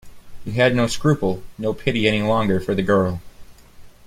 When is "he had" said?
0.45-0.75